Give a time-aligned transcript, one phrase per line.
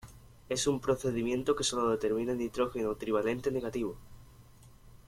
[0.49, 3.95] Es un procedimiento que solo determina nitrógeno trivalente negativo.